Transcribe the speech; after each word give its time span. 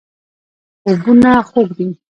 خوبونه 0.81 1.31
خوږ 1.49 1.69
دي. 1.77 1.87